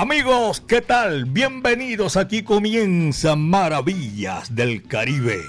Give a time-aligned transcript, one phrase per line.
[0.00, 1.26] Amigos, ¿qué tal?
[1.26, 2.16] Bienvenidos.
[2.16, 5.42] Aquí comienza Maravillas del Caribe.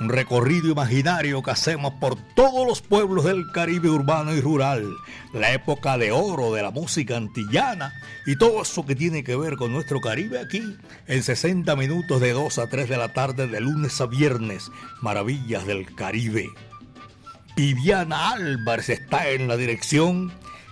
[0.00, 4.86] Un recorrido imaginario que hacemos por todos los pueblos del Caribe urbano y rural.
[5.32, 7.94] La época de oro de la música antillana
[8.26, 10.76] y todo eso que tiene que ver con nuestro Caribe aquí
[11.06, 14.70] en 60 minutos de 2 a 3 de la tarde de lunes a viernes.
[15.00, 16.50] Maravillas del Caribe.
[17.56, 20.30] Viviana Álvarez está en la dirección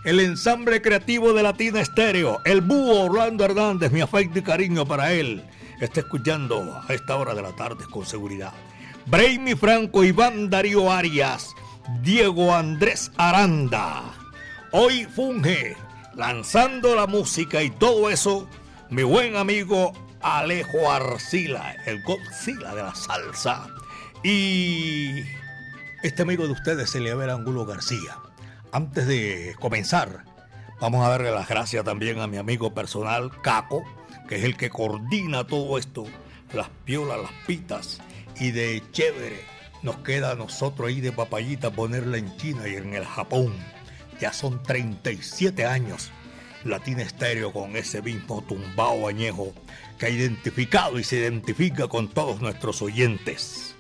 [0.09, 5.13] el ensamble creativo de Latina Estéreo, el búho Orlando Hernández, mi afecto y cariño para
[5.13, 5.45] él,
[5.83, 8.55] está escuchando a esta hora de la tarde con seguridad.
[9.05, 11.55] Brainy Franco, Iván Darío Arias,
[12.01, 14.15] Diego Andrés Aranda.
[14.73, 15.77] Hoy funge
[16.15, 18.49] lanzando la música y todo eso,
[18.89, 23.69] mi buen amigo Alejo Arcila, el Godzilla de la salsa.
[24.25, 25.21] Y
[26.03, 28.17] este amigo de ustedes, Eliabel Angulo García
[28.73, 30.25] antes de comenzar,
[30.81, 33.83] vamos a darle las gracias también a mi amigo personal, Caco,
[34.29, 36.05] que es el que coordina todo esto,
[36.53, 38.01] las piolas, las pitas,
[38.39, 39.41] y de chévere
[39.83, 43.55] nos queda a nosotros ahí de papayita ponerla en China y en el Japón.
[44.21, 46.11] Ya son 37 años
[46.65, 49.53] Latina Estéreo con ese mismo tumbao añejo
[49.99, 53.77] que ha identificado y se identifica con todos nuestros oyentes.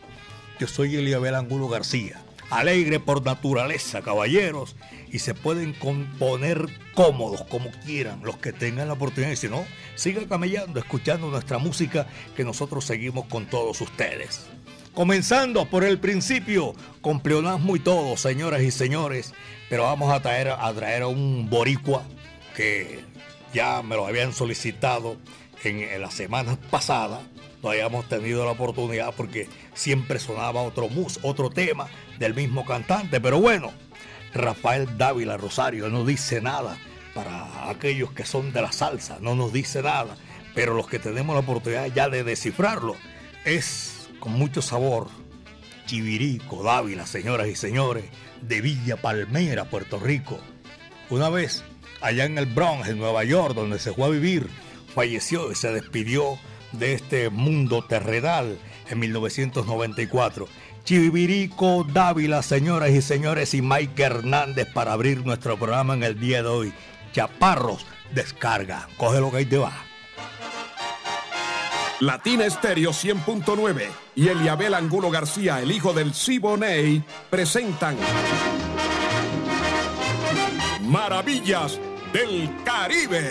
[0.60, 4.76] Yo soy Eliabel Angulo García alegre por naturaleza, caballeros,
[5.10, 9.32] y se pueden componer cómodos como quieran los que tengan la oportunidad.
[9.32, 14.46] Y si no, sigan camellando, escuchando nuestra música que nosotros seguimos con todos ustedes.
[14.94, 19.32] Comenzando por el principio, con pleonasmo y todo, señoras y señores,
[19.70, 22.02] pero vamos a traer, a traer a un boricua
[22.56, 23.04] que
[23.54, 25.16] ya me lo habían solicitado
[25.62, 27.20] en, en las semanas pasadas
[27.62, 31.88] no hayamos tenido la oportunidad porque siempre sonaba otro mus, otro tema
[32.18, 33.20] del mismo cantante.
[33.20, 33.72] Pero bueno,
[34.34, 36.76] Rafael Dávila Rosario no dice nada
[37.14, 40.16] para aquellos que son de la salsa, no nos dice nada.
[40.54, 42.96] Pero los que tenemos la oportunidad ya de descifrarlo
[43.44, 45.08] es con mucho sabor.
[45.86, 48.04] Chivirico Dávila, señoras y señores,
[48.42, 50.38] de Villa Palmera, Puerto Rico.
[51.08, 51.64] Una vez,
[52.02, 54.48] allá en el Bronx, en Nueva York, donde se fue a vivir,
[54.94, 56.38] falleció y se despidió
[56.72, 58.58] de este mundo terrenal
[58.88, 60.48] en 1994.
[60.84, 66.42] Chivirico Dávila, señoras y señores, y Mike Hernández para abrir nuestro programa en el día
[66.42, 66.72] de hoy.
[67.12, 67.84] Chaparros,
[68.14, 68.88] descarga.
[68.96, 69.72] Coge lo que ahí te va.
[72.00, 77.96] Latina Estéreo 100.9 y Eliabel Angulo García, el hijo del Siboney, presentan
[80.84, 81.78] Maravillas
[82.12, 83.30] del Caribe.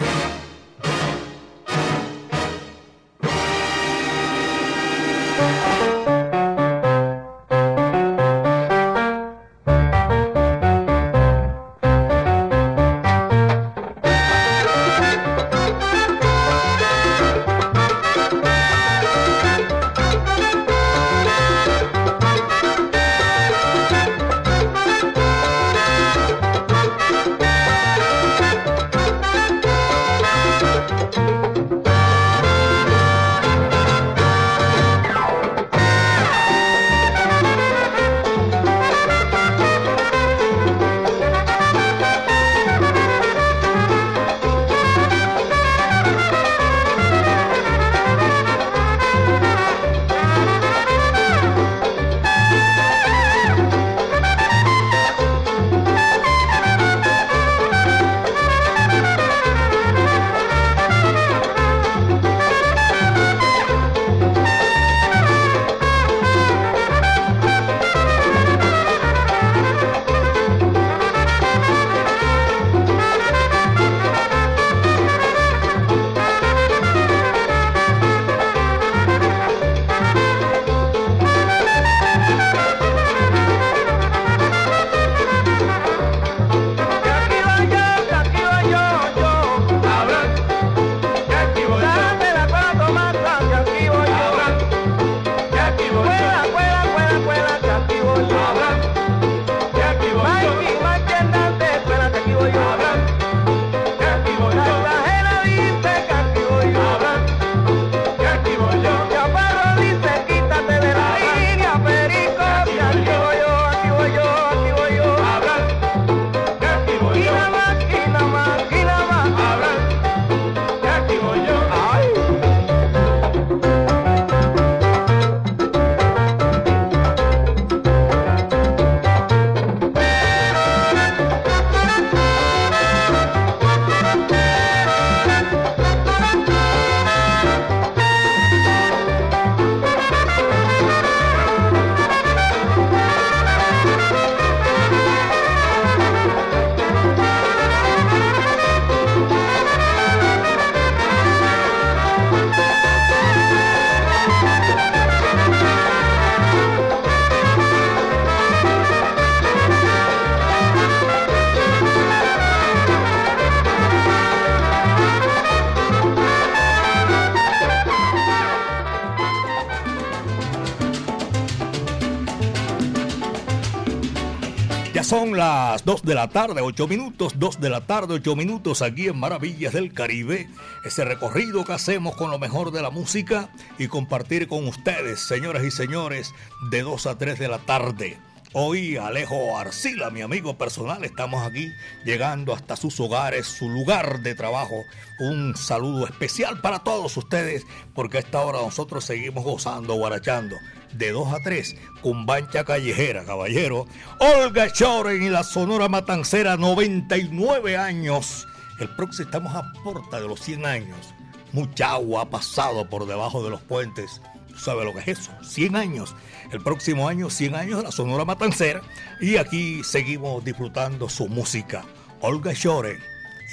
[175.88, 179.72] 2 de la tarde, 8 minutos, 2 de la tarde, 8 minutos aquí en Maravillas
[179.72, 180.50] del Caribe.
[180.84, 183.50] Ese recorrido que hacemos con lo mejor de la música
[183.80, 186.34] y compartir con ustedes, señoras y señores,
[186.72, 188.18] de 2 a 3 de la tarde.
[188.59, 194.33] Hoy Alejo Arcila, mi amigo personal, estamos aquí llegando hasta sus hogares, su lugar de
[194.33, 194.83] trabajo.
[195.19, 200.56] Un saludo especial para todos ustedes, porque a esta hora nosotros seguimos gozando, guarachando
[200.92, 203.86] de 2 a 3, Cumbancha Callejera, caballero.
[204.19, 208.48] Olga Choren y la Sonora Matancera, 99 años.
[208.80, 211.13] El próximo estamos a puerta de los 100 años.
[211.53, 214.19] Mucha agua ha pasado por debajo de los puentes.
[214.57, 215.31] ¿Sabe lo que es eso?
[215.42, 216.15] 100 años.
[216.51, 218.81] El próximo año, 100 años de la Sonora Matancera.
[219.21, 221.83] Y aquí seguimos disfrutando su música.
[222.21, 222.98] Olga Choren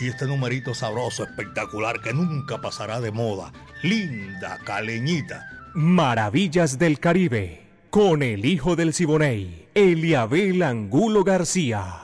[0.00, 3.52] y este numerito sabroso, espectacular, que nunca pasará de moda.
[3.82, 5.46] Linda, caleñita.
[5.74, 12.03] Maravillas del Caribe, con el hijo del Siboney, Eliabel Angulo García.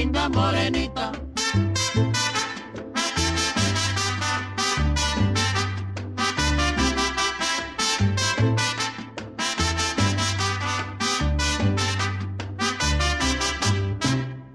[0.00, 1.12] Linda morenita.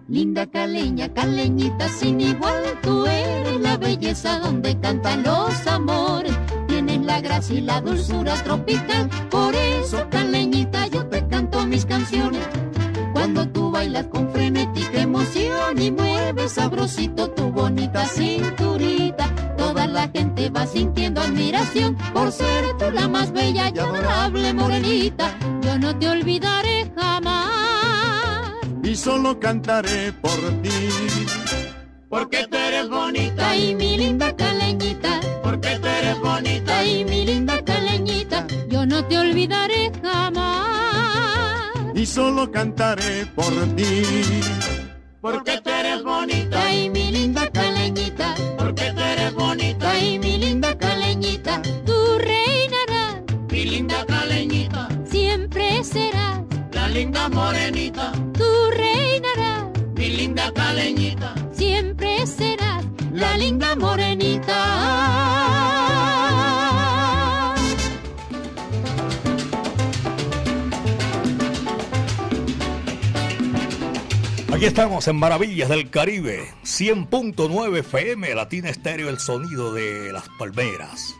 [0.08, 6.36] Linda caleña, caleñita sin igual, tú eres la belleza donde cantan los amores.
[6.68, 12.42] Tienes la gracia y la dulzura tropical, por eso caleñita yo te canto mis canciones.
[13.14, 14.95] Cuando tú bailas con frenética
[15.25, 22.77] emoción y mueves sabrosito tu bonita cinturita, toda la gente va sintiendo admiración por ser
[22.77, 25.36] tú la más bella y adorable morenita.
[25.62, 28.53] Yo no te olvidaré jamás
[28.84, 30.89] y solo cantaré por ti.
[32.10, 35.20] Porque tú eres bonita y mi linda caleñita.
[35.44, 38.46] Porque tú eres bonita y mi linda caleñita.
[38.70, 41.72] Yo no te olvidaré jamás.
[41.96, 44.03] Y solo cantaré por ti.
[45.25, 48.36] Porque tú eres bonita y mi linda caleñita.
[48.60, 51.62] Porque tú eres bonita y mi linda caleñita.
[51.84, 54.88] Tú reinarás, mi linda caleñita.
[55.10, 56.41] Siempre serás
[56.72, 58.13] la linda morenita
[60.15, 61.34] linda caleñita.
[61.51, 65.05] Siempre serás la linda morenita.
[74.66, 81.16] Estamos en Maravillas del Caribe, 100.9 FM, Latina Estéreo, el sonido de las palmeras.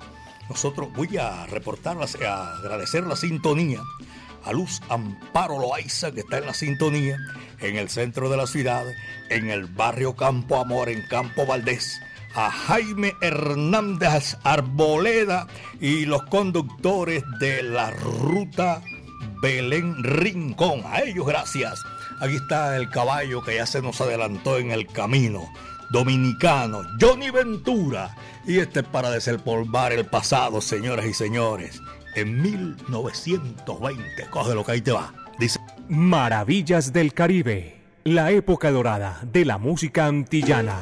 [0.50, 3.82] Nosotros voy a reportarlas, agradecer la sintonía
[4.44, 7.20] a Luz Amparo Loaiza, que está en la sintonía,
[7.60, 8.84] en el centro de la ciudad,
[9.30, 12.02] en el barrio Campo Amor, en Campo Valdés,
[12.34, 15.46] a Jaime Hernández Arboleda
[15.80, 18.82] y los conductores de la ruta
[19.40, 20.82] Belén Rincón.
[20.86, 21.80] A ellos gracias.
[22.20, 25.50] Aquí está el caballo que ya se nos adelantó en el camino.
[25.92, 28.16] Dominicano, Johnny Ventura.
[28.46, 31.82] Y este es para desempolvar el pasado, señoras y señores
[32.16, 34.26] en 1920.
[34.30, 35.14] Coge lo que ahí te va.
[35.38, 35.60] Dice.
[35.88, 37.76] Maravillas del Caribe.
[38.04, 40.80] La época dorada de la música antillana.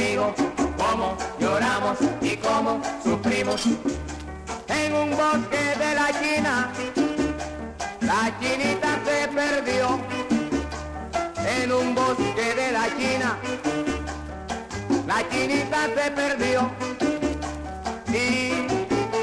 [0.00, 0.34] conmigo,
[0.78, 3.66] cómo lloramos y cómo sufrimos.
[4.68, 6.72] En un bosque de la China,
[8.00, 10.00] la chinita se perdió.
[11.46, 13.38] En un bosque de la China,
[15.06, 16.70] la chinita se perdió.
[18.08, 18.66] Y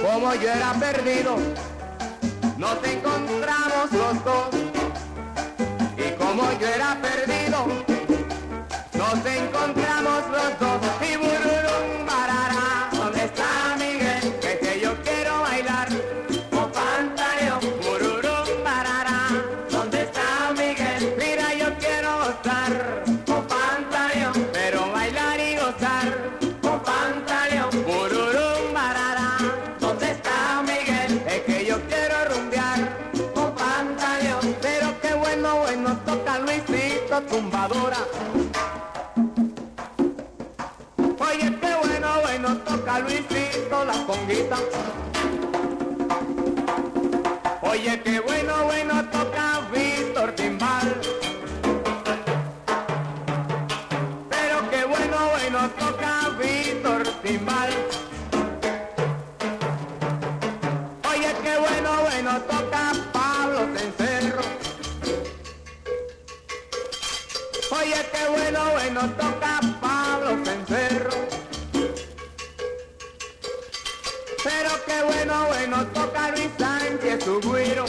[0.05, 1.37] como yo era perdido,
[2.57, 4.49] nos encontramos los dos.
[5.97, 7.96] Y como yo era perdido,
[9.07, 11.06] nos encontramos los dos.
[67.79, 71.11] Oye, qué bueno, bueno toca Pablo Cencerro.
[74.43, 77.85] Pero qué bueno, bueno toca Luis Sánchez, su güiro.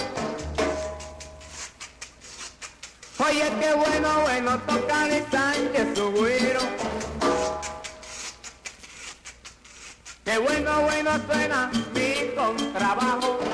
[3.19, 6.61] Oye, qué bueno, bueno toca Luis Sánchez, su güiro.
[10.25, 13.48] Qué bueno, bueno suena mi contrabajo.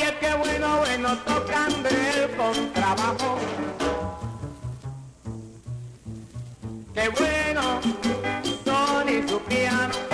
[0.00, 3.38] Oye, qué bueno, bueno, tocando el contrabajo.
[6.94, 7.80] Qué bueno,
[8.64, 10.07] Sony su piano.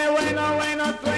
[0.00, 1.09] que bueno, bueno tú.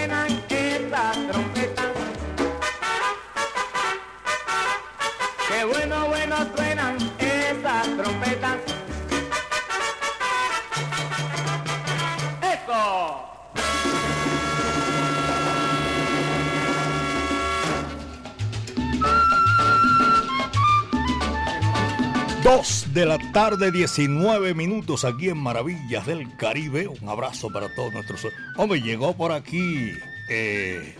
[22.92, 26.88] De la tarde, 19 minutos aquí en Maravillas del Caribe.
[26.88, 28.28] Un abrazo para todos nuestros.
[28.56, 29.92] Hombre, llegó por aquí
[30.28, 30.94] eh,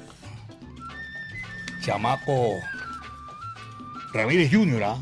[1.83, 2.55] Chamaco
[4.15, 4.97] Ramírez Junior, ¿ah?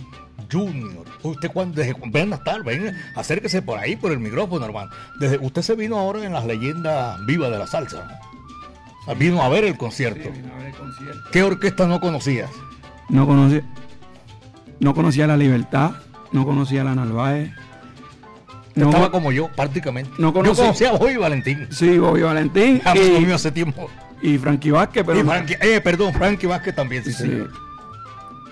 [0.50, 1.04] Junior.
[1.23, 4.90] Usted cuando desde, ven a estar, ven, acérquese por ahí por el micrófono, hermano.
[5.20, 8.20] Desde, usted se vino ahora en las leyendas vivas de la salsa.
[9.06, 9.14] ¿no?
[9.14, 10.30] Vino a ver el concierto.
[11.30, 12.50] ¿Qué orquesta no conocías?
[13.09, 13.62] No conocía,
[14.80, 15.92] no conocía la Libertad,
[16.32, 17.50] no conocía la Narváez.
[18.76, 20.10] No, Estaba como yo, prácticamente.
[20.18, 21.66] No Yo conocía a Bobby Valentín.
[21.70, 23.90] Sí, Bobby Valentín y, conmigo hace tiempo.
[24.22, 27.50] y Frankie Vázquez, pero, Y Frankie- eh, perdón, Frankie Vázquez también, sí, sí, señor.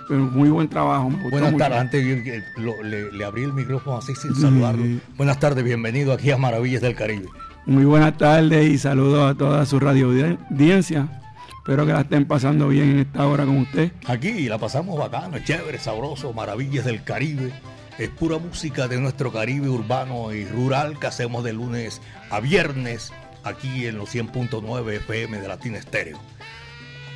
[0.09, 1.09] pero muy buen trabajo.
[1.09, 2.05] Me gustó Buenas tardes, antes
[2.57, 4.85] lo- le, le abrí el micrófono así sin saludarlo.
[5.17, 7.27] Buenas tardes, bienvenido aquí a Maravillas del Caribe.
[7.67, 11.07] Muy buenas tardes y saludos a toda su radio audiencia.
[11.69, 13.93] Espero que la estén pasando bien en esta hora con usted.
[14.07, 17.53] Aquí la pasamos bacano, chévere, sabroso, Maravillas del Caribe.
[17.99, 22.01] Es pura música de nuestro Caribe urbano y rural que hacemos de lunes
[22.31, 23.13] a viernes
[23.45, 26.19] aquí en los 100.9 FM de Latina Estéreo.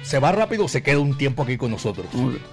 [0.03, 2.05] Se va rápido, se queda un tiempo aquí con nosotros.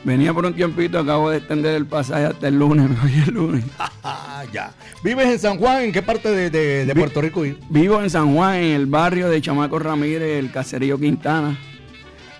[0.05, 3.33] Venía por un tiempito, acabo de extender el pasaje hasta el lunes, me voy el
[3.33, 3.65] lunes.
[4.53, 4.71] Ya.
[5.03, 5.83] ¿Vives en San Juan?
[5.83, 7.43] ¿En qué parte de, de- de Puerto Rico?
[7.69, 11.59] Vivo en San Juan, en el barrio de Chamaco Ramírez, el caserío Quintana.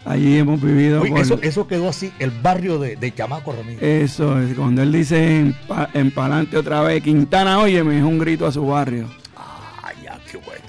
[0.06, 1.02] Allí hemos vivido.
[1.02, 3.82] Oye, por- eso, eso quedó así, el barrio de, de Chamaco Ramírez.
[3.84, 8.18] Eso, es, cuando él dice en, pa- en pa'lante otra vez, Quintana, óyeme, es un
[8.18, 9.08] grito a su barrio.
[9.36, 10.60] Ah, ya, qué bueno.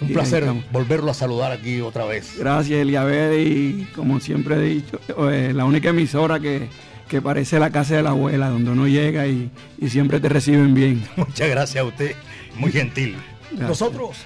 [0.00, 2.36] Un Y placer volverlo a saludar aquí otra vez.
[2.38, 6.68] Gracias, Eliabed, y como siempre he dicho, eh, la única emisora que,
[7.08, 10.72] que parece la casa de la abuela, donde uno llega y, y siempre te reciben
[10.74, 11.04] bien.
[11.16, 12.12] Muchas gracias a usted,
[12.54, 13.16] muy gentil.
[13.50, 13.68] Gracias.
[13.68, 14.18] Nosotros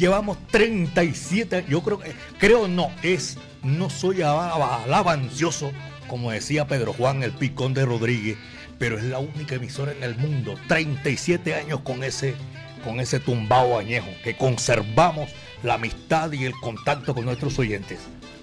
[0.00, 5.70] llevamos 37, yo creo que, creo no, es, no soy alaba- alabancioso,
[6.08, 8.36] como decía Pedro Juan, el picón de Rodríguez,
[8.78, 12.34] pero es la única emisora en el mundo, 37 años con ese,
[12.82, 15.30] con ese tumbao añejo, que conservamos
[15.62, 18.00] la amistad y el contacto con nuestros oyentes.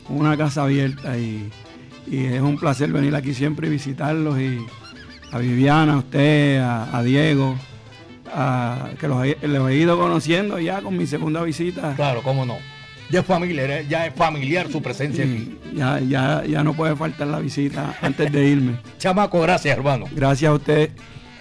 [0.07, 1.49] Una casa abierta y,
[2.09, 4.39] es un placer venir aquí siempre y visitarlos.
[4.39, 4.59] Y
[5.33, 7.57] a Viviana, a usted, a Diego,
[8.33, 11.93] a- que los, he- los he ido conociendo ya con mi segunda visita.
[11.95, 12.57] Claro, cómo no.
[13.09, 15.57] Ya es familiar, ya es familiar su presencia aquí.
[15.73, 18.79] Ya, ya, ya no puede faltar la visita antes de irme.
[18.97, 20.05] Chamaco, gracias hermano.
[20.11, 20.89] Gracias a usted,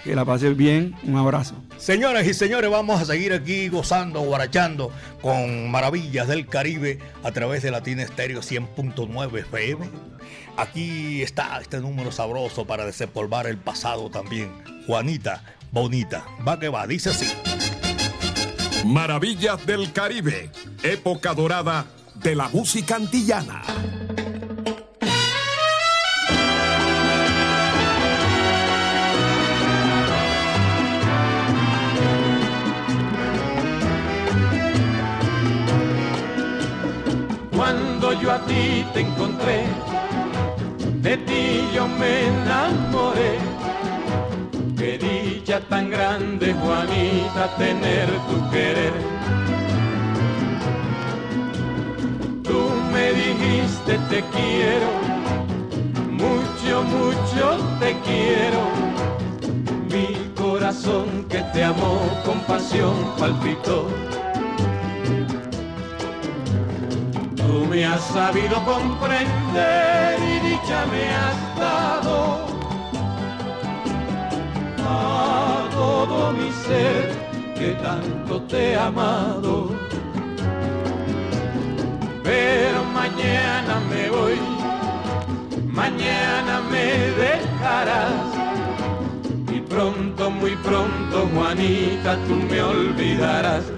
[0.05, 0.95] que la pase bien.
[1.03, 1.55] Un abrazo.
[1.77, 7.63] Señoras y señores, vamos a seguir aquí gozando, guarachando con maravillas del Caribe a través
[7.63, 9.85] de Latina Estéreo 100.9 FM.
[10.55, 14.49] Aquí está este número sabroso para desempolvar el pasado también.
[14.87, 16.25] Juanita, bonita.
[16.47, 17.27] Va que va, dice así.
[18.85, 20.49] Maravillas del Caribe,
[20.83, 23.61] época dorada de la música antillana.
[37.55, 39.65] Cuando yo a ti te encontré,
[41.01, 43.57] de ti yo me enamoré.
[45.61, 48.93] Tan grande, Juanita, tener tu querer.
[52.43, 54.89] Tú me dijiste te quiero,
[56.11, 58.61] mucho, mucho te quiero.
[59.91, 63.87] Mi corazón que te amó con pasión palpitó.
[67.35, 72.56] Tú me has sabido comprender y dicha me has dado
[75.71, 77.09] todo mi ser
[77.55, 79.69] que tanto te he amado.
[82.23, 84.39] Pero mañana me voy,
[85.65, 86.87] mañana me
[87.23, 88.27] dejarás.
[89.51, 93.76] Y pronto, muy pronto, Juanita, tú me olvidarás.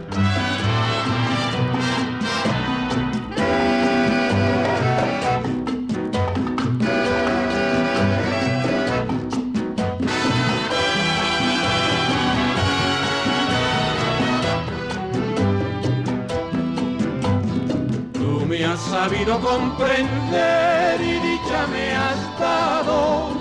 [19.20, 23.32] Sabido comprender y dicha me has dado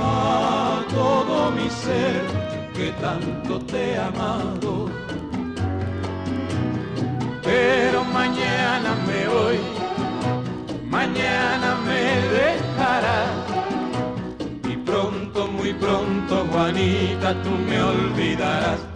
[0.00, 2.22] a todo mi ser
[2.74, 4.88] que tanto te he amado.
[7.42, 9.58] Pero mañana me voy,
[10.88, 12.02] mañana me
[12.38, 13.30] dejarás.
[14.64, 18.91] Y pronto, muy pronto, Juanita, tú me olvidarás.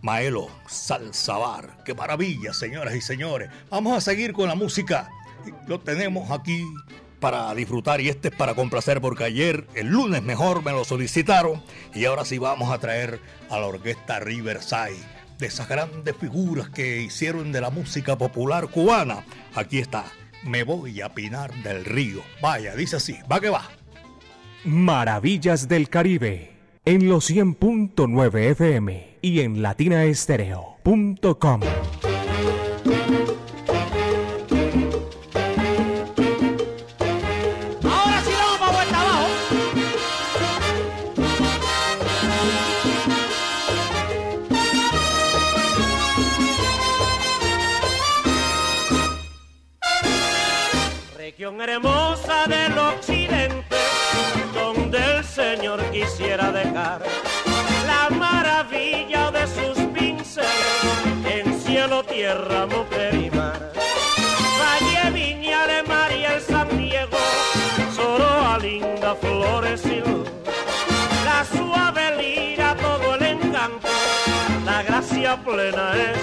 [0.00, 3.50] Maelo Salzabar, qué maravilla, señoras y señores.
[3.70, 5.08] Vamos a seguir con la música
[5.66, 6.62] lo tenemos aquí
[7.22, 11.62] para disfrutar y este es para complacer porque ayer, el lunes mejor, me lo solicitaron
[11.94, 14.98] y ahora sí vamos a traer a la orquesta Riverside,
[15.38, 19.24] de esas grandes figuras que hicieron de la música popular cubana.
[19.54, 20.04] Aquí está,
[20.42, 22.22] me voy a Pinar del Río.
[22.40, 23.68] Vaya, dice así, va que va.
[24.64, 31.60] Maravillas del Caribe, en los 100.9 FM y en latinaestereo.com.
[51.70, 53.76] hermosa del occidente,
[54.52, 57.02] donde el Señor quisiera dejar
[57.86, 60.48] la maravilla de sus pinceles
[61.24, 63.72] en cielo, tierra, mujer y mar.
[64.60, 67.18] Valle, Viña de María, el San Diego,
[67.94, 70.28] Soroa, linda, flores y luz.
[71.24, 73.88] La suave lira, todo el encanto,
[74.64, 76.22] la gracia plena es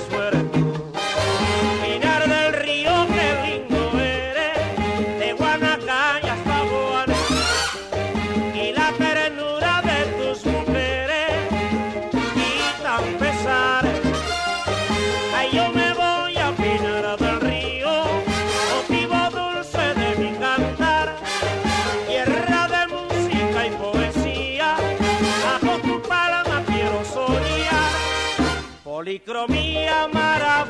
[29.39, 30.68] su policromía maravillosa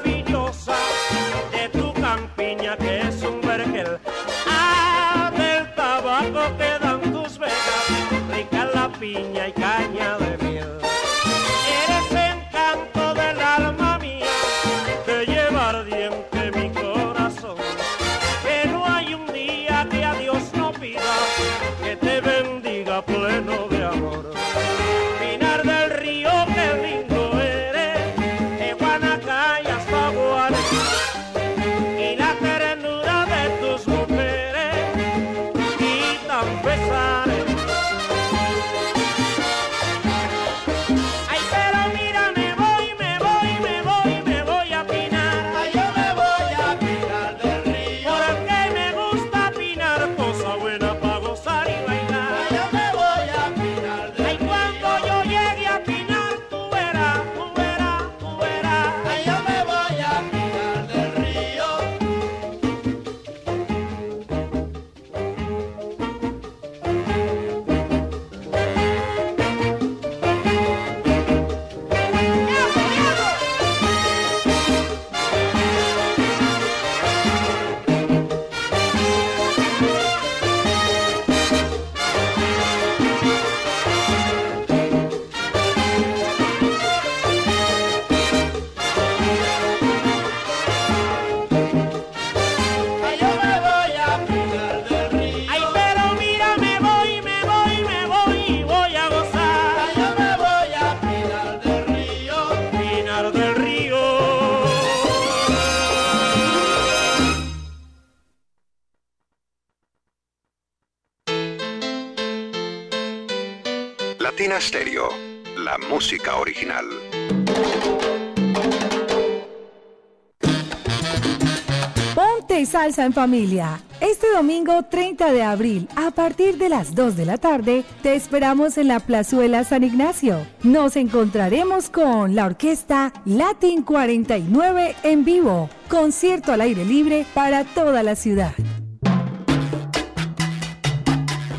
[122.89, 123.79] salsa en familia.
[124.01, 128.77] Este domingo 30 de abril, a partir de las 2 de la tarde, te esperamos
[128.77, 130.39] en la Plazuela San Ignacio.
[130.63, 138.01] Nos encontraremos con la orquesta Latin 49 en vivo, concierto al aire libre para toda
[138.01, 138.53] la ciudad.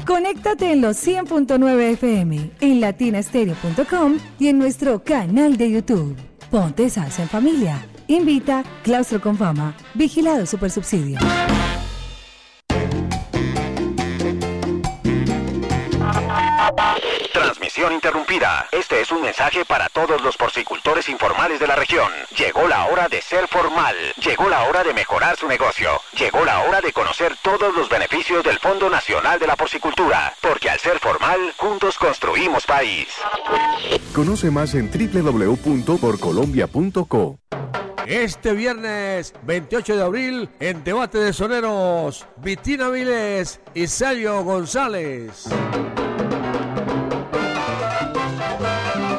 [0.05, 6.17] Conéctate en los 100.9 FM, en latinastereo.com y en nuestro canal de YouTube.
[6.51, 7.87] Ponte salsa en familia.
[8.11, 9.77] Invita Claustro con Fama.
[9.95, 11.21] Vigilado Supersubsidio.
[17.33, 18.67] Transmisión interrumpida.
[18.73, 22.11] Este es un mensaje para todos los porcicultores informales de la región.
[22.37, 23.95] Llegó la hora de ser formal.
[24.21, 25.91] Llegó la hora de mejorar su negocio.
[26.19, 30.35] Llegó la hora de conocer todos los beneficios del Fondo Nacional de la Porcicultura.
[30.41, 33.07] Porque al ser formal, juntos construimos país.
[34.13, 37.39] Conoce más en www.porcolombia.co.
[38.11, 45.47] Este viernes 28 de abril, en Debate de Soneros, Vitina Viles y Sergio González.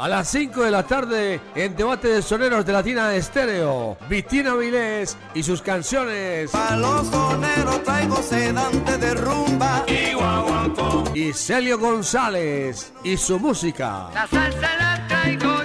[0.01, 5.17] A las 5 de la tarde, en Debate de Soneros de Latina Estéreo, Vitina Vilés
[5.33, 6.53] y sus canciones.
[6.53, 11.05] A los soneros traigo sedante de rumba y guaguancó.
[11.15, 14.09] Y Celio González y su música.
[14.13, 15.60] La salsa la traigo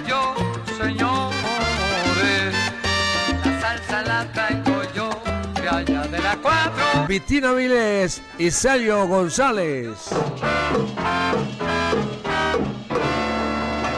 [7.07, 7.13] 4.
[7.13, 10.09] Vitina Vilés y Celio González.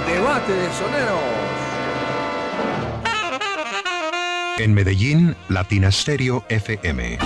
[0.08, 1.20] Debate de Soneros.
[4.58, 7.18] En Medellín, Latina Stereo FM.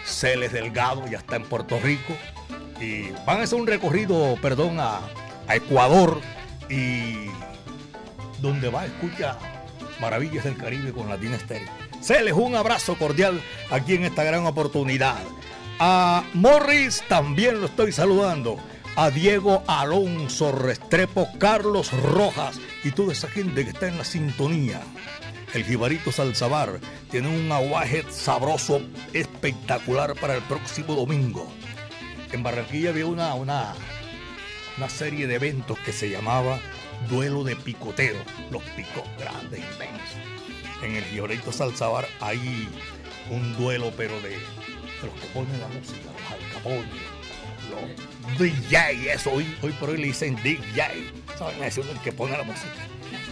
[0.05, 2.13] Celes Delgado, ya está en Puerto Rico.
[2.79, 5.01] Y van a hacer un recorrido, perdón, a,
[5.47, 6.19] Ecuador
[6.69, 7.27] y
[8.41, 9.37] donde va a escuchar
[10.01, 11.84] Maravillas del Caribe con Latina Estéreo.
[12.05, 13.41] Se les un abrazo cordial
[13.71, 15.23] aquí en esta gran oportunidad.
[15.79, 18.57] A Morris también lo estoy saludando.
[18.95, 24.83] A Diego Alonso Restrepo, Carlos Rojas y toda esa gente que está en la sintonía.
[25.55, 31.51] El Jibarito Salzabar tiene un aguaje sabroso espectacular para el próximo domingo.
[32.31, 33.73] En Barranquilla había una, una,
[34.77, 36.59] una serie de eventos que se llamaba
[37.09, 38.17] duelo de picoteo,
[38.51, 40.34] los picos grandes, inmensos.
[40.81, 42.67] En el Giorito Salzabar hay
[43.29, 44.37] un duelo, pero de,
[45.03, 46.85] los que ponen la música, los alcapones,
[47.69, 51.63] los DJ, eso hoy, hoy por hoy le dicen DJ, ¿saben?
[51.63, 52.73] Es el que pone la música.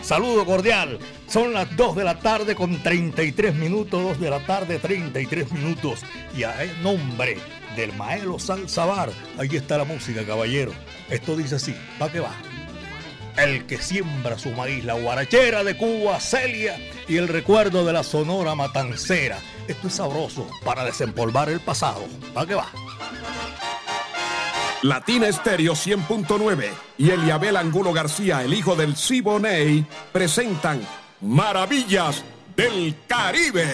[0.01, 4.79] Saludo cordial, son las 2 de la tarde con 33 minutos, 2 de la tarde
[4.79, 6.01] 33 minutos.
[6.35, 7.37] Y a el nombre
[7.75, 10.73] del Maelo Salzabar, ahí está la música, caballero.
[11.09, 12.33] Esto dice así, ¿para qué va?
[13.37, 18.03] El que siembra su maíz, la guarachera de Cuba, Celia y el recuerdo de la
[18.03, 19.39] Sonora Matancera.
[19.67, 22.05] Esto es sabroso para desempolvar el pasado.
[22.33, 22.67] ¿Para qué va?
[24.83, 30.81] Latina Estéreo 100.9 y Eliabel Angulo García, el hijo del Siboney, presentan
[31.21, 32.23] Maravillas
[32.57, 33.65] del Caribe.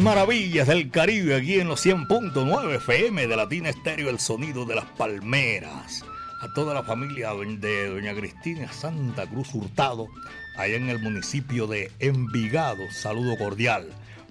[0.00, 4.86] Maravillas del Caribe, aquí en los 100.9 FM de Latina Estéreo, el sonido de las
[4.86, 6.04] palmeras.
[6.40, 10.08] A toda la familia de Doña Cristina Santa Cruz Hurtado,
[10.56, 13.88] allá en el municipio de Envigado, saludo cordial.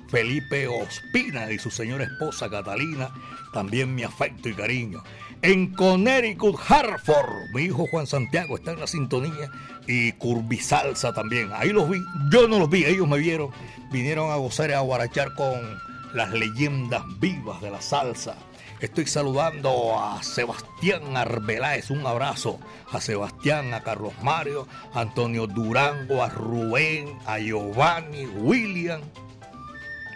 [0.10, 3.10] Felipe Ospina y su señora esposa Catalina,
[3.54, 5.02] también mi afecto y cariño.
[5.42, 9.50] En Connecticut, Hartford, mi hijo Juan Santiago está en la sintonía
[9.88, 11.50] y Curvisalsa también.
[11.54, 12.00] Ahí los vi,
[12.32, 13.50] yo no los vi, ellos me vieron,
[13.94, 15.80] vinieron a gozar y a guarachar con
[16.14, 18.36] las leyendas vivas de la salsa.
[18.82, 22.60] Estoy saludando a Sebastián Arbeláez, un abrazo
[22.92, 29.02] a Sebastián, a Carlos Mario, a Antonio Durango, a Rubén, a Giovanni, William,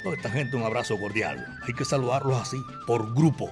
[0.04, 1.46] Toda esta gente un abrazo cordial.
[1.68, 3.52] Hay que saludarlos así, por grupo,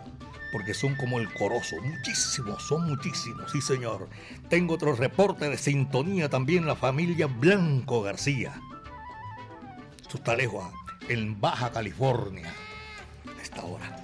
[0.51, 1.76] porque son como el corozo.
[1.82, 4.09] Muchísimos, son muchísimos, sí señor.
[4.49, 8.53] Tengo otro reporte de sintonía también, la familia Blanco García.
[10.38, 10.66] Lejos,
[11.07, 12.53] en Baja California,
[13.26, 13.97] a esta hora.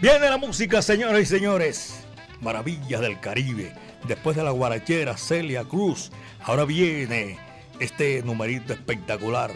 [0.00, 2.04] Viene la música, señoras y señores.
[2.40, 3.74] Maravillas del Caribe.
[4.06, 6.12] Después de la guarachera Celia Cruz,
[6.44, 7.38] ahora viene
[7.80, 9.50] este numerito espectacular.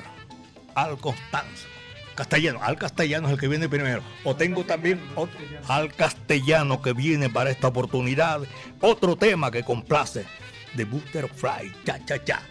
[0.74, 1.68] Al Constanzo.
[2.14, 4.02] Castellano, al castellano es el que viene primero.
[4.24, 5.38] O tengo también otro,
[5.68, 8.42] al castellano que viene para esta oportunidad.
[8.80, 10.26] Otro tema que complace
[10.74, 12.42] de Butterfly, cha cha cha.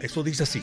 [0.00, 0.62] Eso dice así.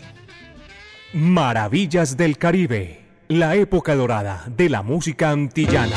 [1.13, 5.95] Maravillas del Caribe, la época dorada de la música antillana.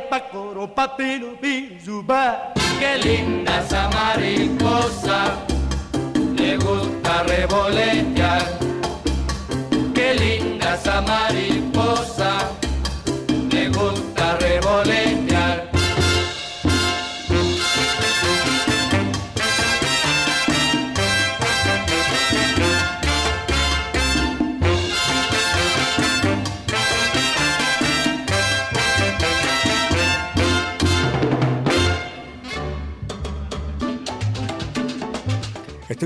[0.00, 2.52] Papielo, pa coro, papilo, bizuba.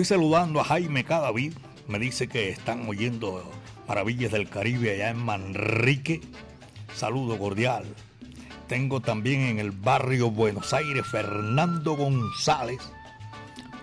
[0.05, 1.55] Saludando a Jaime Cadavid.
[1.89, 3.51] Me dice que están oyendo
[3.89, 6.21] Maravillas del Caribe allá en Manrique.
[6.95, 7.87] Saludo cordial.
[8.69, 12.81] Tengo también en el barrio Buenos Aires Fernando González,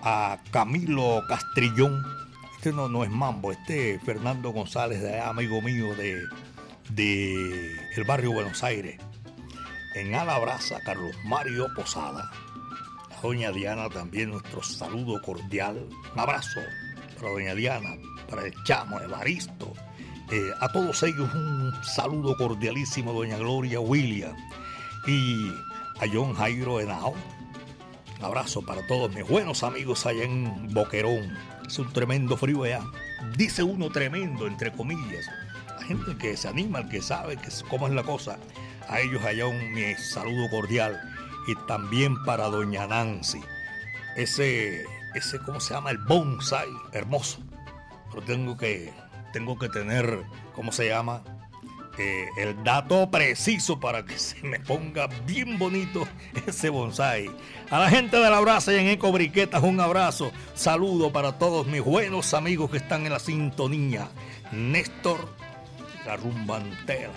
[0.02, 2.04] a Camilo Castrillón.
[2.54, 6.22] Este no, no es mambo, este es Fernando González, amigo mío de,
[6.90, 9.00] de el barrio Buenos Aires.
[9.96, 12.30] En Alabraza, Carlos Mario Posada.
[13.22, 15.88] Doña Diana también nuestro saludo cordial.
[16.12, 16.60] Un abrazo
[17.16, 17.96] para doña Diana,
[18.28, 19.72] para el chamo Evaristo.
[20.32, 24.34] Eh, a todos ellos un saludo cordialísimo, doña Gloria William.
[25.06, 25.48] Y
[26.00, 27.14] a John Jairo Henao.
[28.18, 31.32] Un abrazo para todos mis buenos amigos allá en Boquerón.
[31.64, 32.80] Es un tremendo frío allá.
[33.36, 35.26] Dice uno tremendo, entre comillas.
[35.78, 38.36] La gente que se anima, el que sabe que cómo es la cosa.
[38.88, 41.00] A ellos allá un mi saludo cordial.
[41.46, 43.40] Y también para doña Nancy.
[44.16, 44.84] Ese,
[45.14, 45.90] ese, ¿cómo se llama?
[45.90, 47.38] El bonsai, hermoso.
[48.10, 48.92] Pero tengo que,
[49.32, 50.22] tengo que tener,
[50.54, 51.22] ¿cómo se llama?
[51.98, 56.08] Eh, el dato preciso para que se me ponga bien bonito
[56.46, 57.30] ese bonsai.
[57.70, 60.32] A la gente de la brasa y en Eco Briquetas, un abrazo.
[60.54, 64.08] Saludo para todos mis buenos amigos que están en la sintonía.
[64.52, 65.28] Néstor,
[66.06, 67.12] la rumbantera.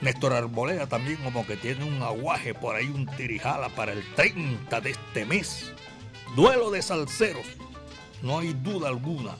[0.00, 4.80] Néstor Arboleda también como que tiene un aguaje por ahí, un tirijala para el 30
[4.80, 5.72] de este mes.
[6.34, 7.46] Duelo de salseros,
[8.22, 9.36] no hay duda alguna.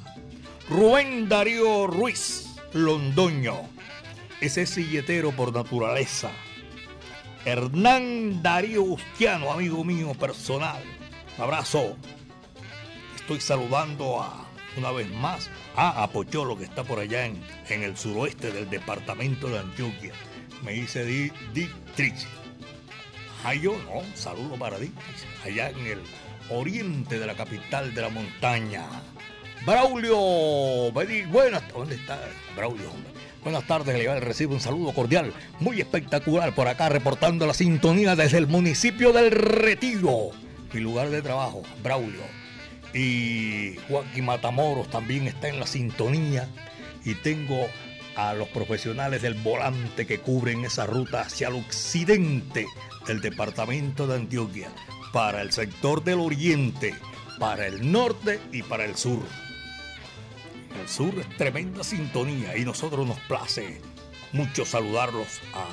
[0.69, 3.69] Rubén Darío Ruiz, Londoño,
[4.41, 6.31] ese silletero por naturaleza.
[7.45, 10.83] Hernán Darío Ustiano, amigo mío personal.
[11.39, 11.97] Abrazo.
[13.15, 14.47] Estoy saludando a,
[14.77, 18.71] una vez más, a, a Pocholo, que está por allá en, en el suroeste del
[18.71, 20.13] departamento de Antioquia.
[20.65, 22.27] Me dice Dick Di Trich.
[23.63, 24.93] yo no, saludo para Dick
[25.45, 26.01] allá en el
[26.51, 28.85] oriente de la capital de la montaña.
[29.65, 30.93] Braulio,
[31.31, 32.21] buenas, ¿dónde está
[32.55, 32.91] Braulio?
[33.43, 38.39] Buenas tardes, le recibe un saludo cordial, muy espectacular por acá, reportando la sintonía desde
[38.39, 40.31] el municipio del Retiro,
[40.73, 42.23] mi lugar de trabajo, Braulio.
[42.93, 46.49] Y Joaquín Matamoros también está en la sintonía.
[47.05, 47.69] Y tengo
[48.17, 52.67] a los profesionales del volante que cubren esa ruta hacia el occidente
[53.07, 54.69] del departamento de Antioquia,
[55.13, 56.95] para el sector del oriente,
[57.39, 59.23] para el norte y para el sur.
[60.81, 63.81] El sur es tremenda sintonía y nosotros nos place
[64.33, 65.41] mucho saludarlos.
[65.55, 65.67] Ah,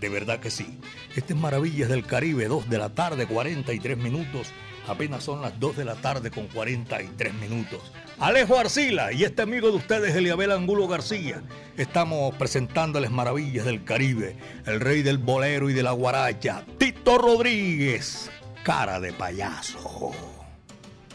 [0.00, 0.78] de verdad que sí.
[1.16, 4.52] Este es Maravillas del Caribe, 2 de la tarde, 43 minutos.
[4.88, 7.92] Apenas son las 2 de la tarde con 43 minutos.
[8.18, 11.42] Alejo Arcila y este amigo de ustedes, Eliabel Angulo García,
[11.76, 14.36] estamos presentándoles Maravillas del Caribe,
[14.66, 18.30] el rey del bolero y de la guaracha, Tito Rodríguez,
[18.64, 20.12] cara de payaso.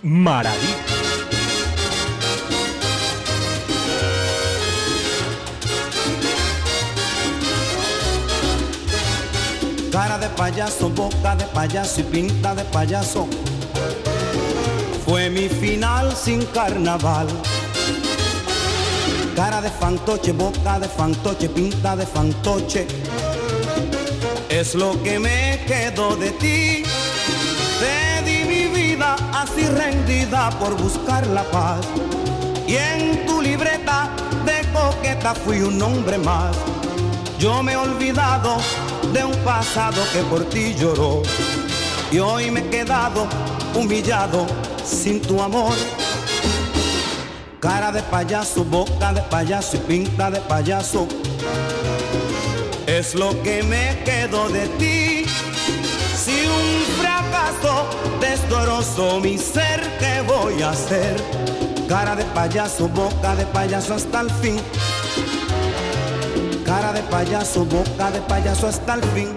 [0.03, 0.77] Maravilla.
[9.91, 13.27] Cara de payaso, boca de payaso y pinta de payaso.
[15.05, 17.27] Fue mi final sin carnaval.
[19.35, 22.87] Cara de fantoche, boca de fantoche, pinta de fantoche.
[24.49, 26.83] Es lo que me quedó de ti.
[27.79, 31.85] Te di mi vida así rendida por buscar la paz.
[32.65, 34.09] Y en tu libreta
[34.45, 36.55] de coqueta fui un hombre más.
[37.39, 38.55] Yo me he olvidado
[39.11, 41.23] de un pasado que por ti lloró.
[42.09, 43.27] Y hoy me he quedado
[43.75, 44.45] humillado
[44.85, 45.73] sin tu amor.
[47.59, 51.07] Cara de payaso, boca de payaso y pinta de payaso.
[52.85, 55.25] Es lo que me quedó de ti.
[56.15, 57.87] Si un fracaso
[58.19, 61.15] destrozó mi ser, ¿qué voy a hacer?
[61.87, 64.59] Cara de payaso, boca de payaso hasta el fin.
[66.65, 69.29] Cara de payaso, boca de payaso hasta el fin.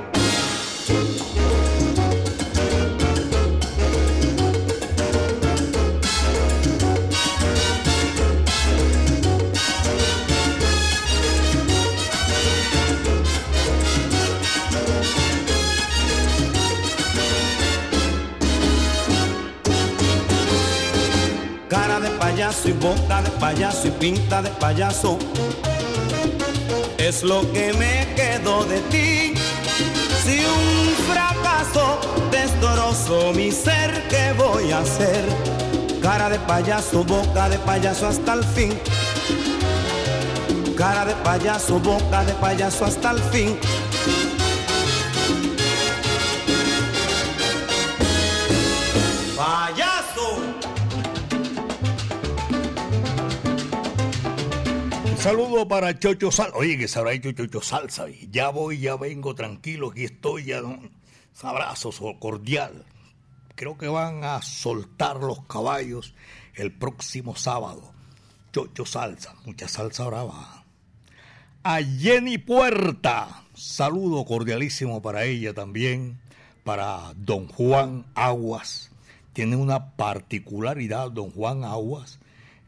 [22.36, 25.18] Payaso y boca de payaso y pinta de payaso
[26.98, 29.32] es lo que me quedó de ti.
[30.22, 31.98] Si un fracaso
[32.30, 35.24] destrozó mi ser, ¿qué voy a hacer?
[36.02, 38.78] Cara de payaso, boca de payaso hasta el fin.
[40.76, 43.58] Cara de payaso, boca de payaso hasta el fin.
[55.26, 56.56] Saludo para Chocho Salsa.
[56.56, 58.06] Oye, que se habrá hecho Chocho Salsa.
[58.30, 60.62] Ya voy, ya vengo tranquilo, aquí estoy, ya.
[60.62, 60.92] Un
[61.42, 62.84] abrazo cordial.
[63.56, 66.14] Creo que van a soltar los caballos
[66.54, 67.92] el próximo sábado.
[68.52, 70.64] Chocho Salsa, mucha salsa brava.
[71.64, 76.20] A Jenny Puerta, saludo cordialísimo para ella también.
[76.62, 78.92] Para don Juan Aguas.
[79.32, 82.20] Tiene una particularidad, don Juan Aguas.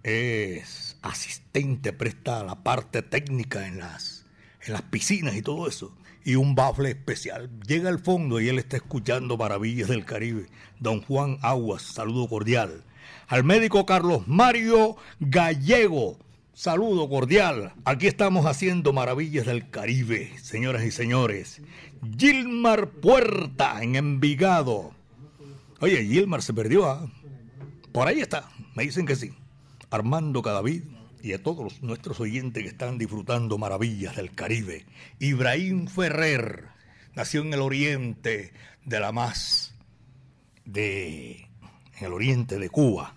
[0.02, 4.26] Es asistente, presta la parte técnica en las,
[4.64, 5.94] en las piscinas y todo eso.
[6.24, 7.48] y un bafle especial.
[7.66, 10.46] Llega al fondo y él está escuchando Maravillas del Caribe.
[10.78, 12.84] Don Juan Aguas, saludo cordial.
[13.28, 16.18] Al médico Carlos Mario Gallego,
[16.52, 17.72] saludo cordial.
[17.84, 21.62] Aquí estamos haciendo Maravillas del Caribe, señoras y señores.
[22.18, 24.92] Gilmar Puerta en Envigado.
[25.80, 26.90] Oye, Gilmar se perdió.
[26.90, 27.10] ¿ah?
[27.92, 29.32] Por ahí está, me dicen que sí.
[29.90, 30.82] Armando Cadavid
[31.22, 34.84] y a todos nuestros oyentes que están disfrutando maravillas del Caribe.
[35.18, 36.66] Ibrahim Ferrer
[37.14, 38.52] nació en el oriente
[38.84, 39.74] de la más
[40.64, 41.48] de
[41.98, 43.14] en el oriente de Cuba,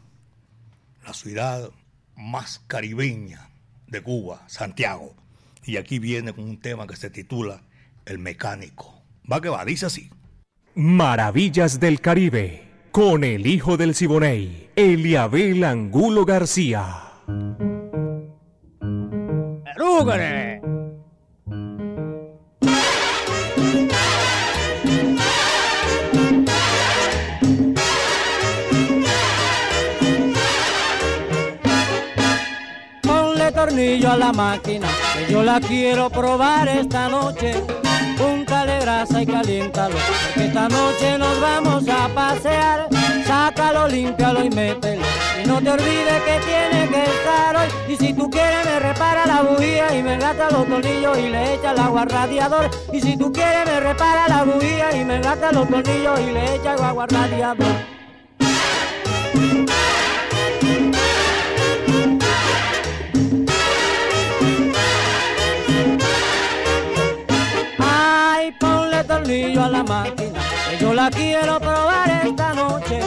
[1.05, 1.69] la ciudad
[2.15, 3.49] más caribeña
[3.87, 5.15] de Cuba, Santiago.
[5.63, 7.61] Y aquí viene con un tema que se titula
[8.05, 9.03] El mecánico.
[9.31, 10.09] Va que va, dice así.
[10.73, 17.11] Maravillas del Caribe, con el hijo del Siboney, Eliabel Angulo García.
[33.01, 37.53] Ponle tornillo a la máquina, que yo la quiero probar esta noche.
[39.01, 39.95] Grasa y caliéntalo,
[40.35, 42.87] esta noche nos vamos a pasear.
[43.25, 45.01] Sácalo, límpialo y mételo.
[45.43, 47.67] Y no te olvides que tiene que estar hoy.
[47.91, 51.55] Y si tú quieres me repara la bujía y me gasta los tornillos y le
[51.55, 52.69] echa el agua al radiador.
[52.93, 56.57] Y si tú quieres me repara la bujía y me gasta los tornillos y le
[56.57, 57.90] echa el agua al radiador.
[69.31, 70.41] A la máquina,
[70.77, 72.99] yo la quiero probar esta noche.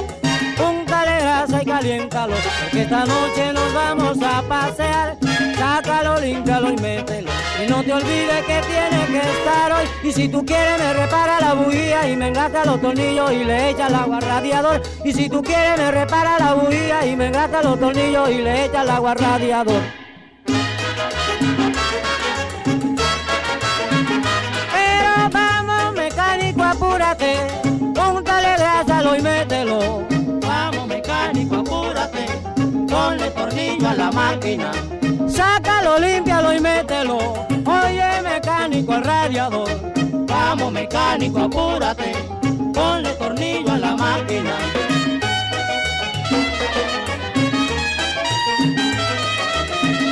[0.57, 5.19] Púntale grasa y caliéntalo, porque esta noche nos vamos a pasear.
[5.59, 7.31] Sácalo, límpialo y mételo.
[7.63, 9.85] Y no te olvides que tiene que estar hoy.
[10.03, 13.71] Y si tú quieres me repara la bujía y me engata los tornillos y le
[13.71, 14.81] echa el agua radiador.
[15.05, 18.65] Y si tú quieres me repara la bujía y me engata los tornillos y le
[18.65, 20.04] echa el agua radiador.
[33.55, 34.73] Tornillo a la máquina.
[35.29, 37.19] Sácalo, límpialo y mételo.
[37.65, 39.71] Oye mecánico al radiador.
[40.27, 42.13] Vamos mecánico, apúrate,
[42.73, 44.57] ponle tornillo a la máquina.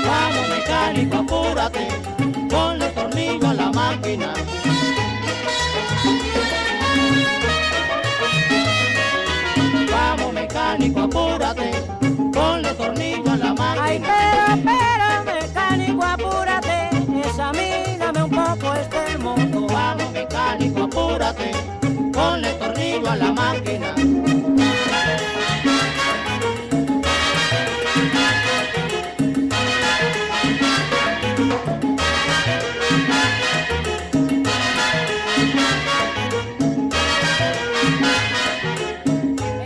[0.06, 1.88] Vamos mecánico, apúrate,
[2.48, 4.32] ponle tornillo a la máquina.
[20.82, 21.50] Apúrate,
[22.12, 23.94] ponle tornillo a la máquina.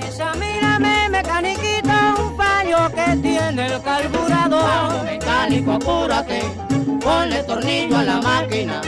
[0.06, 5.04] Examíname, mecaniquito, un fallo que tiene el carburador.
[5.04, 6.42] Mecánico, apúrate,
[7.00, 8.80] ponle tornillo a la máquina.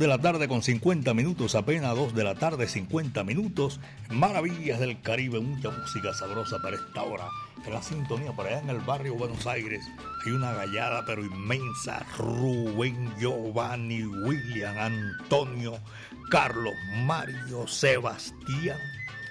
[0.00, 3.80] De la tarde con 50 minutos, apenas 2 de la tarde 50 minutos.
[4.08, 7.28] Maravillas del Caribe, mucha música sabrosa para esta hora.
[7.66, 9.84] En la sintonía por allá en el barrio Buenos Aires
[10.24, 12.02] hay una gallada pero inmensa.
[12.16, 15.78] Rubén, Giovanni, William, Antonio,
[16.30, 16.72] Carlos,
[17.04, 18.78] Mario, Sebastián,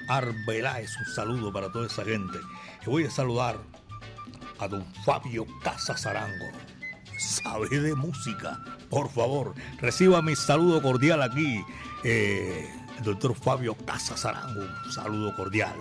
[0.07, 0.95] Arbeláez.
[0.97, 2.37] Un saludo para toda esa gente.
[2.85, 3.57] Y voy a saludar
[4.59, 6.68] a don Fabio Casas Arango
[7.19, 8.59] sabe de música.
[8.89, 11.63] Por favor, reciba mi saludo cordial aquí.
[12.03, 12.67] eh,
[12.97, 15.75] el doctor Fabio Casas Arango, un saludo cordial.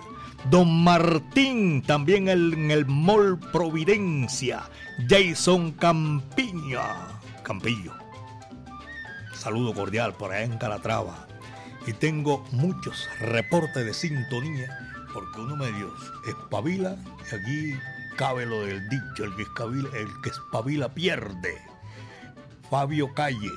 [0.49, 4.63] Don Martín, también en el Mall Providencia.
[5.09, 7.19] Jason Campiña.
[7.43, 7.93] Campillo.
[9.33, 11.27] Saludo cordial por allá en Calatrava.
[11.87, 14.69] Y tengo muchos reportes de sintonía
[15.13, 15.93] porque uno medio
[16.27, 16.95] espabila
[17.31, 17.79] y aquí
[18.19, 21.57] cabe lo del dicho, el que, espabila, el que espabila pierde.
[22.69, 23.49] Fabio Calle,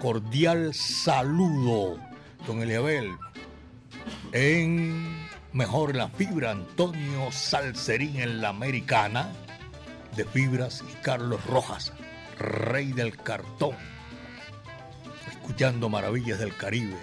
[0.00, 1.98] cordial saludo,
[2.46, 3.14] don Eliabel.
[4.32, 9.28] En Mejor la Fibra, Antonio Salcerín en la Americana
[10.16, 11.92] de Fibras y Carlos Rojas,
[12.38, 13.76] rey del cartón,
[15.30, 16.96] escuchando maravillas del Caribe.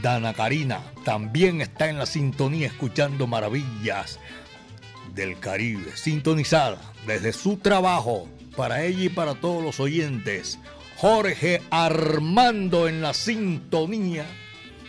[0.00, 4.20] Dana Karina también está en la sintonía escuchando maravillas
[5.14, 10.58] del Caribe, sintonizada desde su trabajo para ella y para todos los oyentes.
[10.96, 14.26] Jorge Armando en la sintonía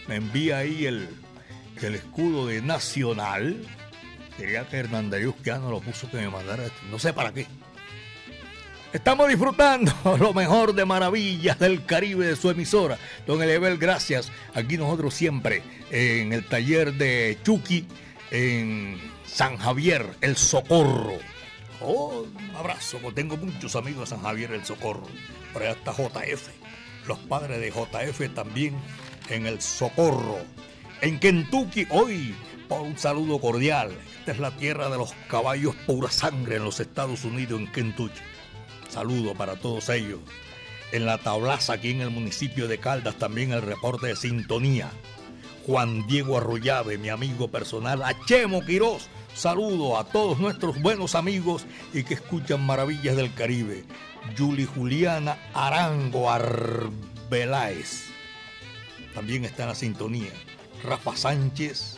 [0.08, 1.10] me envía ahí el,
[1.82, 3.58] el escudo de Nacional.
[4.38, 6.78] Quería que Hernandez no lo puso que me mandara esto.
[6.90, 7.48] No sé para qué.
[8.94, 12.98] Estamos disfrutando lo mejor de maravillas del Caribe de su emisora.
[13.26, 14.32] Don Elebel, gracias.
[14.54, 17.86] Aquí nosotros siempre en el taller de Chucky
[18.32, 21.18] en San Javier, El Socorro.
[21.82, 25.08] Oh, un abrazo, tengo muchos amigos de San Javier, El Socorro.
[25.52, 26.48] Por allá está JF.
[27.06, 28.78] Los padres de JF también
[29.28, 30.38] en El Socorro.
[31.02, 32.34] En Kentucky, hoy,
[32.70, 33.92] un saludo cordial.
[34.20, 38.22] Esta es la tierra de los caballos pura sangre en los Estados Unidos, en Kentucky.
[38.88, 40.22] Saludo para todos ellos.
[40.94, 44.90] En la tablaza, aquí en el municipio de Caldas, también el reporte de sintonía.
[45.66, 48.62] Juan Diego Arroyave, mi amigo personal, a Chemo.
[49.36, 53.84] Saludo a todos nuestros buenos amigos y que escuchan Maravillas del Caribe.
[54.38, 58.06] Yuli Juliana Arango Arbeláez.
[59.14, 60.32] También está en la sintonía.
[60.86, 61.98] Rafa Sánchez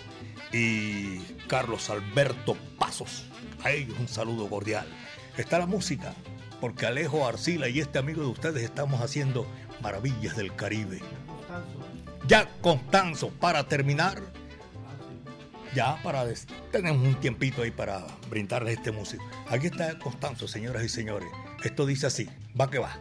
[0.52, 3.26] y Carlos Alberto Pasos.
[3.64, 4.88] A ellos un saludo cordial.
[5.38, 6.16] Está la música
[6.60, 9.46] porque Alejo Arcila y este amigo de ustedes estamos haciendo
[9.84, 11.02] maravillas del Caribe.
[12.28, 14.24] Ya Constanzo, para terminar,
[15.78, 16.26] ya para
[16.72, 19.24] tenemos un tiempito ahí para brindarles este músico.
[19.48, 21.30] Aquí está Constanzo, señoras y señores.
[21.64, 22.28] Esto dice así,
[22.60, 23.00] va que va.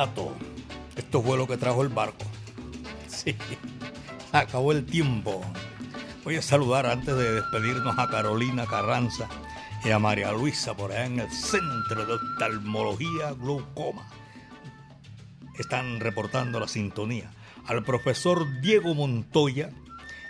[0.00, 2.24] Esto fue lo que trajo el barco.
[3.06, 3.36] Sí,
[4.32, 5.42] acabó el tiempo.
[6.24, 9.28] Voy a saludar antes de despedirnos a Carolina Carranza
[9.84, 14.08] y a María Luisa por allá en el Centro de Oftalmología Glaucoma.
[15.58, 17.30] Están reportando la sintonía.
[17.66, 19.68] Al profesor Diego Montoya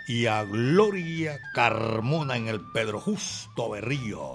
[0.09, 4.30] y a Gloria Carmona en el Pedro Justo Berrío.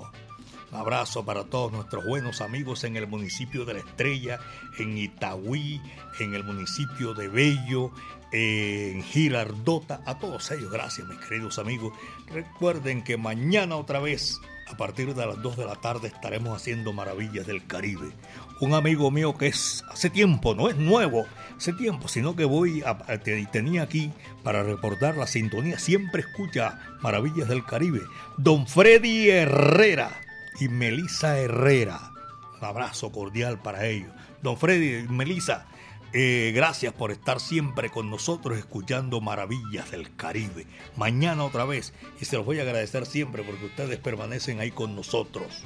[0.87, 4.39] Abrazo para todos nuestros buenos amigos en el municipio de La Estrella,
[4.79, 5.83] en Itagüí,
[6.21, 7.91] en el municipio de Bello,
[8.31, 10.01] en Girardota.
[10.07, 11.93] A todos ellos, gracias mis queridos amigos.
[12.29, 16.93] Recuerden que mañana otra vez, a partir de las 2 de la tarde, estaremos haciendo
[16.93, 18.13] Maravillas del Caribe.
[18.61, 21.27] Un amigo mío que es hace tiempo, no es nuevo,
[21.57, 24.13] hace tiempo, sino que voy a, tenía aquí
[24.45, 25.81] para reportar la sintonía.
[25.81, 28.03] Siempre escucha Maravillas del Caribe.
[28.37, 30.21] Don Freddy Herrera
[30.59, 32.13] y Melisa Herrera.
[32.59, 34.13] Un abrazo cordial para ellos.
[34.43, 35.67] Don Freddy y Melisa,
[36.13, 40.67] eh, gracias por estar siempre con nosotros escuchando Maravillas del Caribe.
[40.97, 41.93] Mañana otra vez.
[42.21, 45.65] Y se los voy a agradecer siempre porque ustedes permanecen ahí con nosotros.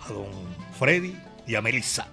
[0.00, 0.30] A don
[0.78, 1.14] Freddy
[1.46, 2.08] y a Melisa.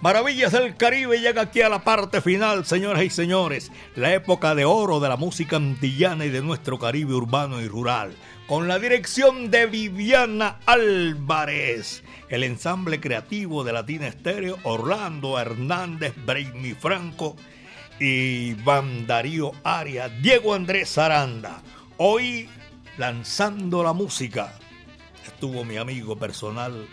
[0.00, 3.72] Maravillas del Caribe llega aquí a la parte final, señoras y señores.
[3.96, 8.14] La época de oro de la música antillana y de nuestro Caribe urbano y rural.
[8.46, 12.04] Con la dirección de Viviana Álvarez.
[12.28, 17.34] El ensamble creativo de Latina Estéreo, Orlando Hernández, Brainy Franco
[17.98, 21.60] y Van Darío Arias, Diego Andrés Aranda.
[21.96, 22.48] Hoy
[22.98, 24.54] lanzando la música
[25.26, 26.86] estuvo mi amigo personal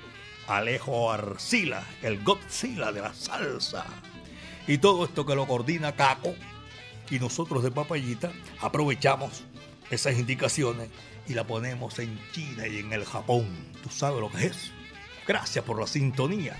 [0.47, 3.85] Alejo Arcila, el Godzilla de la salsa.
[4.67, 6.35] Y todo esto que lo coordina Caco
[7.09, 8.31] y nosotros de Papayita
[8.61, 9.43] aprovechamos
[9.89, 10.89] esas indicaciones
[11.27, 13.47] y la ponemos en China y en el Japón.
[13.83, 14.71] ¿Tú sabes lo que es?
[15.27, 16.57] Gracias por la sintonía.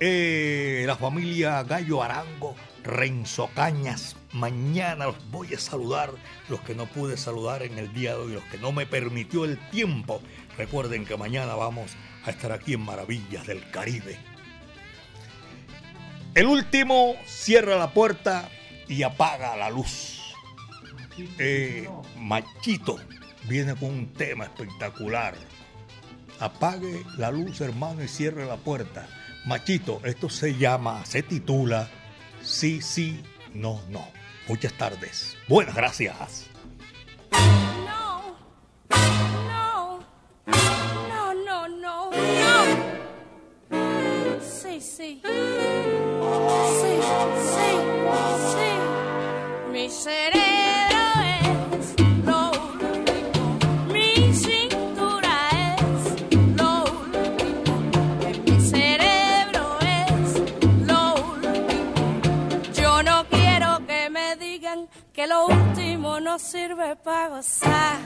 [0.00, 4.16] Eh, la familia Gallo Arango, Renzo Cañas.
[4.32, 6.12] Mañana los voy a saludar,
[6.48, 9.44] los que no pude saludar en el día de hoy, los que no me permitió
[9.44, 10.22] el tiempo.
[10.56, 14.18] Recuerden que mañana vamos a estar aquí en Maravillas del Caribe.
[16.34, 18.48] El último cierra la puerta
[18.88, 20.20] y apaga la luz.
[21.38, 22.98] Eh, Machito
[23.48, 25.34] viene con un tema espectacular.
[26.38, 29.06] Apague la luz, hermano, y cierre la puerta.
[29.46, 31.88] Machito, esto se llama, se titula
[32.42, 33.22] Sí, sí,
[33.54, 34.06] no, no.
[34.48, 35.36] Muchas tardes.
[35.48, 36.46] Buenas gracias.
[66.50, 67.96] Sirve para gozar.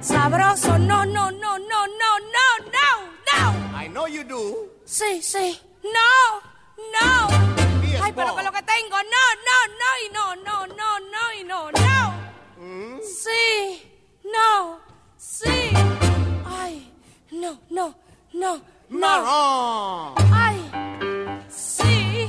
[0.00, 2.90] Sabroso, no, no, no, no, no, no, no,
[3.28, 3.76] no.
[3.84, 4.68] I know you do.
[4.84, 5.60] Sí, sí.
[5.82, 6.40] No,
[6.94, 7.28] no.
[8.02, 11.44] Ay, pero que lo que tengo, no, no, no, y no, no, no, no, y
[11.44, 11.98] no, no.
[12.64, 13.00] Mm.
[13.02, 13.82] Sí,
[14.24, 14.78] no,
[15.16, 15.70] sí.
[16.46, 16.92] Ay,
[17.32, 17.94] no, no,
[18.32, 20.14] no, no.
[20.32, 20.70] Ay,
[21.48, 22.28] sí.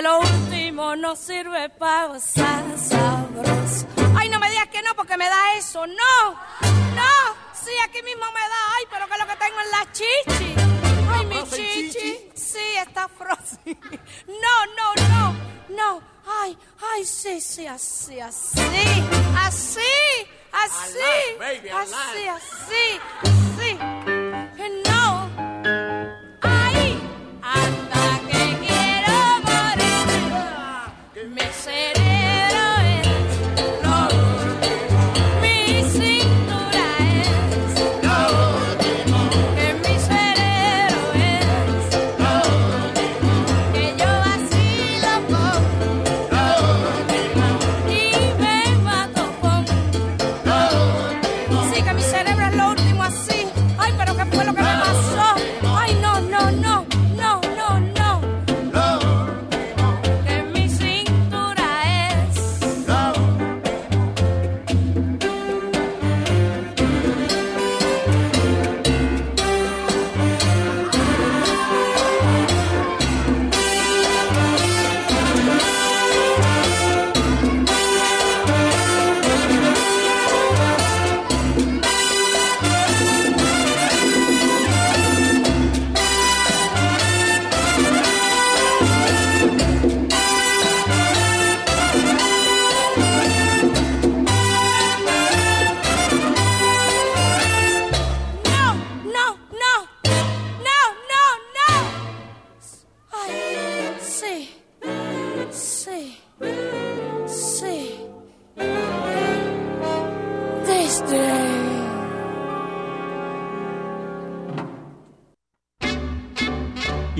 [0.00, 3.86] Que lo último no sirve para gozar sabroso.
[4.16, 5.86] Ay, no me digas que no porque me da eso.
[5.86, 7.12] No, no.
[7.52, 8.60] Sí, aquí mismo me da.
[8.76, 10.54] Ay, pero que lo que tengo en la chichi.
[11.12, 12.30] Ay, mi chichi.
[12.34, 13.78] Sí, está frozen.
[14.26, 15.36] No, no, no,
[15.76, 16.02] no.
[16.42, 16.56] Ay,
[16.92, 18.58] ay, sí, sí, así, así.
[19.36, 19.80] Así,
[20.52, 20.98] así.
[21.72, 23.78] Así, así, así.
[24.86, 26.29] No.